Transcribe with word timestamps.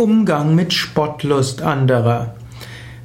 Umgang 0.00 0.54
mit 0.54 0.72
Spottlust 0.72 1.60
anderer. 1.60 2.34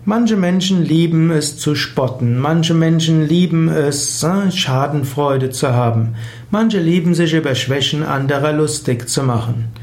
Manche 0.05 0.37
Menschen 0.37 0.81
lieben 0.81 1.29
es 1.29 1.57
zu 1.57 1.75
spotten, 1.75 2.39
manche 2.39 2.73
Menschen 2.73 3.27
lieben 3.27 3.67
es, 3.67 4.23
äh, 4.23 4.49
Schadenfreude 4.49 5.49
zu 5.49 5.73
haben, 5.73 6.15
manche 6.51 6.79
lieben 6.79 7.13
sich 7.13 7.33
über 7.33 7.53
Schwächen 7.53 8.01
anderer 8.01 8.53
lustig 8.53 9.09
zu 9.09 9.23
machen. 9.23 9.73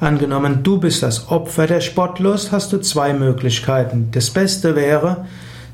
Angenommen, 0.00 0.62
du 0.62 0.80
bist 0.80 1.02
das 1.02 1.28
Opfer 1.28 1.66
der 1.66 1.82
Spottlust, 1.82 2.52
hast 2.52 2.72
du 2.72 2.78
zwei 2.78 3.12
Möglichkeiten. 3.12 4.08
Das 4.12 4.30
Beste 4.30 4.74
wäre, 4.74 5.26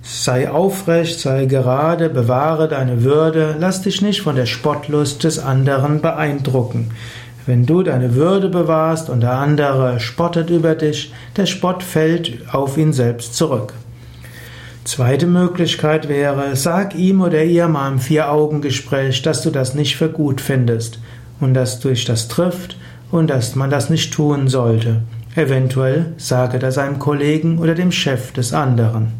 sei 0.03 0.51
aufrecht, 0.51 1.21
sei 1.21 1.45
gerade, 1.45 2.09
bewahre 2.09 2.67
deine 2.67 3.05
Würde, 3.05 3.55
lass 3.61 3.83
dich 3.83 4.03
nicht 4.03 4.23
von 4.23 4.35
der 4.35 4.47
Spottlust 4.47 5.23
des 5.23 5.39
anderen 5.39 6.01
beeindrucken. 6.01 6.91
Wenn 7.49 7.65
du 7.65 7.83
deine 7.83 8.15
Würde 8.15 8.51
bewahrst 8.51 9.09
und 9.09 9.23
der 9.23 9.33
andere 9.33 10.01
spottet 10.01 10.51
über 10.51 10.75
dich, 10.75 11.15
der 11.35 11.47
Spott 11.47 11.83
fällt 11.83 12.43
auf 12.53 12.77
ihn 12.77 12.93
selbst 12.93 13.37
zurück. 13.37 13.73
Zweite 14.85 15.27
Möglichkeit 15.27 16.11
wäre, 16.11 16.55
sag 16.57 16.95
ihm 16.95 17.23
oder 17.23 17.43
ihr 17.43 17.67
mal 17.67 17.91
im 17.91 18.01
Vier-Augen-Gespräch, 18.01 19.23
dass 19.23 19.41
du 19.41 19.49
das 19.49 19.73
nicht 19.73 19.97
für 19.97 20.11
gut 20.11 20.43
findest 20.43 21.01
und 21.41 21.55
dass 21.55 21.81
dich 21.81 22.05
das 22.05 22.29
trifft 22.29 22.77
und 23.11 23.31
dass 23.31 23.57
man 23.57 23.71
das 23.71 23.89
nicht 23.89 24.13
tun 24.13 24.49
sollte. 24.49 25.01
Eventuell 25.35 26.13
sage 26.19 26.59
das 26.59 26.77
einem 26.77 26.99
Kollegen 26.99 27.61
oder 27.61 27.75
dem 27.75 27.93
Chef 27.93 28.31
des 28.33 28.53
anderen. 28.53 29.13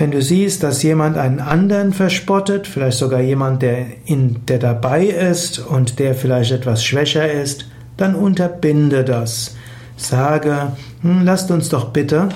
Wenn 0.00 0.12
du 0.12 0.22
siehst, 0.22 0.62
dass 0.62 0.82
jemand 0.82 1.18
einen 1.18 1.40
anderen 1.40 1.92
verspottet, 1.92 2.66
vielleicht 2.66 2.96
sogar 2.96 3.20
jemand, 3.20 3.60
der, 3.60 3.84
in, 4.06 4.46
der 4.46 4.58
dabei 4.58 5.04
ist 5.04 5.58
und 5.58 5.98
der 5.98 6.14
vielleicht 6.14 6.52
etwas 6.52 6.82
schwächer 6.82 7.30
ist, 7.30 7.66
dann 7.98 8.14
unterbinde 8.14 9.04
das. 9.04 9.56
Sage, 9.98 10.72
hm, 11.02 11.26
lasst 11.26 11.50
uns 11.50 11.68
doch 11.68 11.90
bitte 11.90 12.30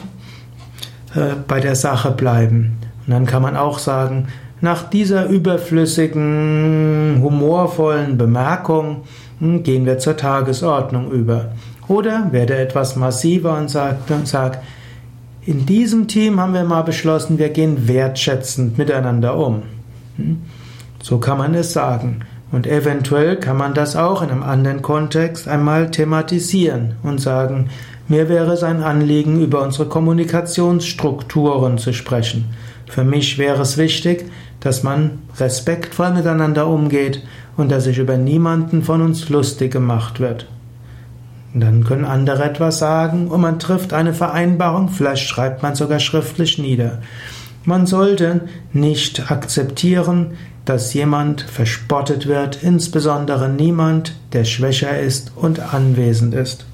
äh, 1.15 1.37
bei 1.49 1.59
der 1.59 1.75
Sache 1.75 2.11
bleiben. 2.11 2.77
Und 3.07 3.15
dann 3.15 3.25
kann 3.25 3.41
man 3.41 3.57
auch 3.57 3.79
sagen, 3.79 4.27
nach 4.61 4.83
dieser 4.91 5.29
überflüssigen, 5.29 7.21
humorvollen 7.23 8.19
Bemerkung 8.19 9.05
hm, 9.39 9.63
gehen 9.63 9.87
wir 9.87 9.97
zur 9.97 10.19
Tagesordnung 10.19 11.11
über. 11.11 11.53
Oder 11.89 12.31
werde 12.31 12.59
etwas 12.59 12.95
massiver 12.97 13.57
und 13.57 13.71
sag, 13.71 13.97
sag 14.25 14.61
in 15.47 15.67
diesem 15.67 16.09
Team 16.09 16.41
haben 16.41 16.55
wir 16.55 16.65
mal 16.65 16.83
beschlossen, 16.83 17.39
wir 17.39 17.51
gehen 17.51 17.87
wertschätzend 17.87 18.79
miteinander 18.79 19.37
um. 19.37 19.63
Hm? 20.17 20.43
So 21.03 21.19
kann 21.19 21.39
man 21.39 21.55
es 21.55 21.73
sagen. 21.73 22.21
Und 22.51 22.67
eventuell 22.67 23.37
kann 23.37 23.57
man 23.57 23.75
das 23.75 23.97
auch 23.97 24.23
in 24.23 24.31
einem 24.31 24.43
anderen 24.43 24.81
Kontext 24.81 25.49
einmal 25.49 25.91
thematisieren 25.91 26.95
und 27.03 27.21
sagen, 27.21 27.69
mir 28.07 28.29
wäre 28.29 28.53
es 28.53 28.63
ein 28.63 28.83
Anliegen, 28.83 29.43
über 29.43 29.63
unsere 29.63 29.89
Kommunikationsstrukturen 29.89 31.79
zu 31.79 31.93
sprechen. 31.93 32.45
Für 32.87 33.03
mich 33.03 33.39
wäre 33.39 33.63
es 33.63 33.77
wichtig, 33.77 34.31
dass 34.61 34.83
man 34.83 35.19
respektvoll 35.39 36.13
miteinander 36.13 36.69
umgeht 36.69 37.23
und 37.57 37.71
dass 37.71 37.85
sich 37.85 37.99
über 37.99 38.17
niemanden 38.17 38.83
von 38.83 39.03
uns 39.03 39.29
lustig 39.29 39.73
gemacht 39.73 40.21
wird. 40.21 40.47
Und 41.55 41.61
dann 41.61 41.85
können 41.85 42.05
andere 42.05 42.45
etwas 42.45 42.81
sagen 42.81 43.29
und 43.29 43.41
man 43.41 43.61
trifft 43.61 43.93
eine 43.93 44.13
Vereinbarung, 44.13 44.89
vielleicht 44.89 45.29
schreibt 45.29 45.63
man 45.63 45.77
sogar 45.77 46.01
schriftlich 46.01 46.59
nieder. 46.59 46.99
Man 47.65 47.87
sollte 47.87 48.43
nicht 48.73 49.31
akzeptieren, 49.31 50.33
dass 50.65 50.93
jemand 50.95 51.43
verspottet 51.43 52.27
wird, 52.27 52.63
insbesondere 52.63 53.49
niemand, 53.49 54.17
der 54.33 54.45
schwächer 54.45 54.99
ist 54.99 55.33
und 55.37 55.61
anwesend 55.73 56.35
ist. 56.35 56.67